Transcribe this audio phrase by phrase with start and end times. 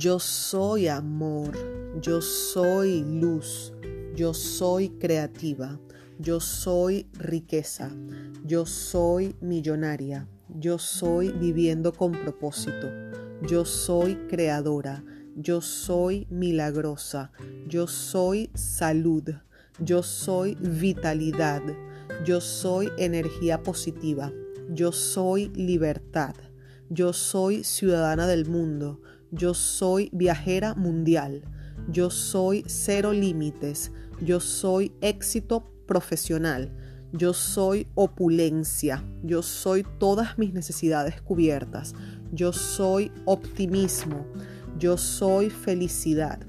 [0.00, 1.52] Yo soy amor,
[2.00, 3.74] yo soy luz,
[4.16, 5.78] yo soy creativa,
[6.18, 7.90] yo soy riqueza,
[8.46, 12.88] yo soy millonaria, yo soy viviendo con propósito,
[13.46, 15.04] yo soy creadora,
[15.36, 17.30] yo soy milagrosa,
[17.68, 19.24] yo soy salud,
[19.80, 21.60] yo soy vitalidad,
[22.24, 24.32] yo soy energía positiva,
[24.70, 26.34] yo soy libertad,
[26.88, 31.42] yo soy ciudadana del mundo, yo soy viajera mundial.
[31.88, 33.92] Yo soy cero límites.
[34.20, 36.72] Yo soy éxito profesional.
[37.12, 39.04] Yo soy opulencia.
[39.22, 41.94] Yo soy todas mis necesidades cubiertas.
[42.32, 44.26] Yo soy optimismo.
[44.78, 46.40] Yo soy felicidad.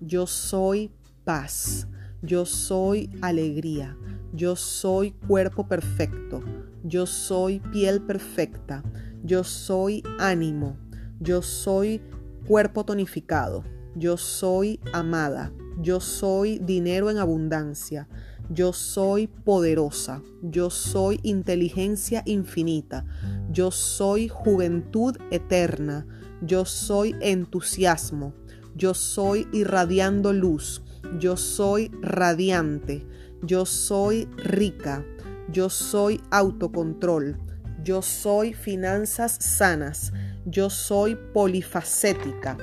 [0.00, 0.90] Yo soy
[1.24, 1.88] paz.
[2.22, 3.96] Yo soy alegría.
[4.32, 6.42] Yo soy cuerpo perfecto.
[6.84, 8.82] Yo soy piel perfecta.
[9.22, 10.76] Yo soy ánimo.
[11.20, 12.00] Yo soy
[12.48, 13.62] cuerpo tonificado.
[13.94, 15.52] Yo soy amada.
[15.82, 18.08] Yo soy dinero en abundancia.
[18.48, 20.22] Yo soy poderosa.
[20.40, 23.04] Yo soy inteligencia infinita.
[23.50, 26.06] Yo soy juventud eterna.
[26.40, 28.32] Yo soy entusiasmo.
[28.74, 30.82] Yo soy irradiando luz.
[31.20, 33.06] Yo soy radiante.
[33.42, 35.04] Yo soy rica.
[35.52, 37.36] Yo soy autocontrol.
[37.84, 40.12] Yo soy finanzas sanas.
[40.50, 42.56] Yo soy polifacética.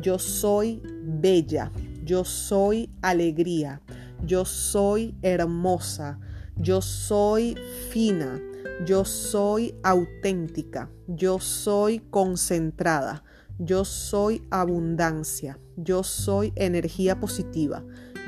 [0.00, 1.72] Yo soy bella.
[2.04, 3.80] Yo soy alegría.
[4.24, 6.20] Yo soy hermosa.
[6.56, 7.56] Yo soy
[7.90, 8.40] fina.
[8.86, 10.88] Yo soy auténtica.
[11.08, 13.24] Yo soy concentrada.
[13.58, 15.58] Yo soy abundancia.
[15.76, 17.82] Yo soy energía positiva.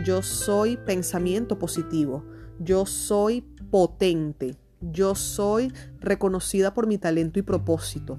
[0.04, 2.24] Yo soy pensamiento positivo.
[2.58, 4.56] Yo soy potente.
[4.80, 8.18] Yo soy reconocida por mi talento y propósito.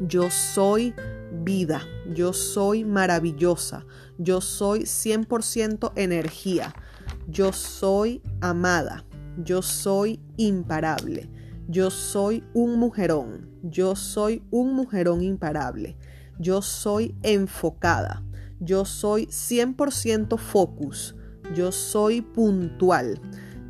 [0.00, 0.94] Yo soy
[1.44, 1.82] vida,
[2.14, 3.84] yo soy maravillosa,
[4.18, 6.74] yo soy 100% energía,
[7.26, 9.04] yo soy amada,
[9.44, 11.28] yo soy imparable,
[11.68, 15.96] yo soy un mujerón, yo soy un mujerón imparable,
[16.38, 18.22] yo soy enfocada,
[18.60, 21.14] yo soy 100% focus,
[21.54, 23.20] yo soy puntual,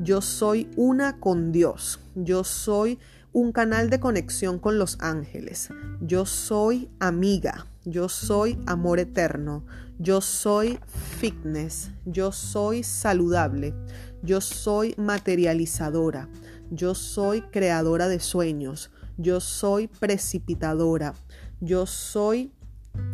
[0.01, 2.99] yo soy una con Dios, yo soy
[3.33, 5.69] un canal de conexión con los ángeles.
[6.01, 9.65] Yo soy amiga, yo soy amor eterno,
[9.99, 10.79] yo soy
[11.19, 13.75] fitness, yo soy saludable,
[14.23, 16.29] yo soy materializadora,
[16.71, 21.15] yo soy creadora de sueños, yo soy precipitadora,
[21.61, 22.53] yo soy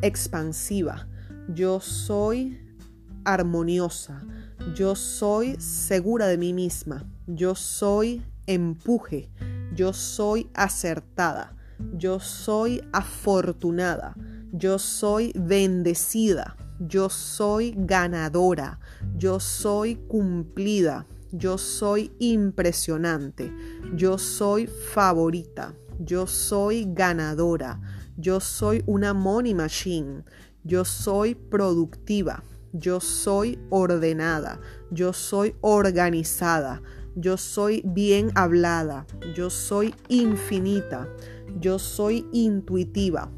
[0.03, 1.09] expansiva,
[1.49, 2.61] yo soy
[3.25, 4.23] armoniosa,
[4.75, 9.31] yo soy segura de mí misma, yo soy empuje,
[9.75, 11.57] yo soy acertada,
[11.97, 14.15] yo soy afortunada,
[14.53, 18.79] yo soy bendecida, yo soy ganadora,
[19.17, 23.53] yo soy cumplida, yo soy impresionante,
[23.97, 27.81] yo soy favorita, yo soy ganadora,
[28.17, 30.25] yo soy una money machine,
[30.63, 32.43] yo soy productiva,
[32.73, 34.61] yo soy ordenada,
[34.91, 36.83] yo soy organizada,
[37.17, 41.09] yo soy bien hablada, yo soy infinita,
[41.61, 43.31] yo soy intuitiva,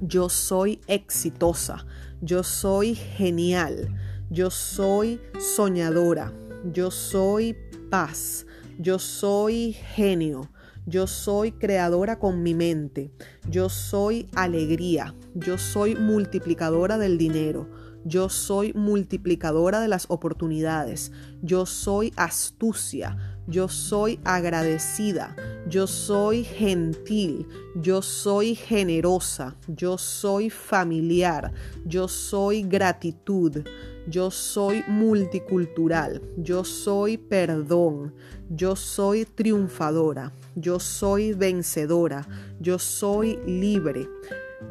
[0.00, 1.84] yo soy exitosa,
[2.20, 3.94] yo soy genial,
[4.30, 6.32] yo soy soñadora,
[6.72, 7.56] yo soy
[7.90, 8.46] paz,
[8.78, 10.50] yo soy genio,
[10.86, 13.10] yo soy creadora con mi mente,
[13.48, 17.68] yo soy alegría, yo soy multiplicadora del dinero,
[18.04, 21.12] yo soy multiplicadora de las oportunidades.
[21.42, 23.16] Yo soy astucia.
[23.46, 25.34] Yo soy agradecida.
[25.68, 27.46] Yo soy gentil.
[27.74, 29.56] Yo soy generosa.
[29.66, 31.52] Yo soy familiar.
[31.84, 33.64] Yo soy gratitud.
[34.06, 36.22] Yo soy multicultural.
[36.36, 38.14] Yo soy perdón.
[38.48, 40.32] Yo soy triunfadora.
[40.54, 42.26] Yo soy vencedora.
[42.60, 44.08] Yo soy libre.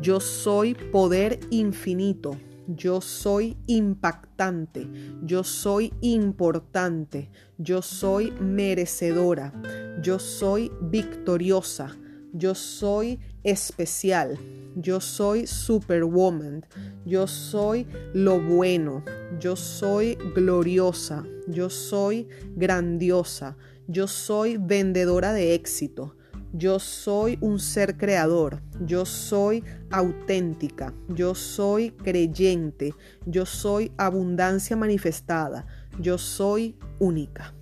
[0.02, 2.38] Yo soy poder infinito.
[2.68, 4.90] Yo soy impactante,
[5.24, 9.54] yo soy importante, yo soy merecedora,
[10.02, 11.96] yo soy victoriosa,
[12.34, 14.38] yo soy especial,
[14.76, 16.66] yo soy superwoman,
[17.06, 19.04] yo soy lo bueno,
[19.40, 23.56] yo soy gloriosa, yo soy grandiosa,
[23.88, 26.17] yo soy vendedora de éxito,
[26.58, 32.94] yo soy un ser creador, yo soy auténtica, yo soy creyente,
[33.26, 35.68] yo soy abundancia manifestada,
[36.00, 37.54] yo soy única.